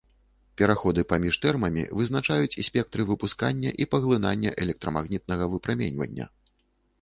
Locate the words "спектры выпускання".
2.69-3.75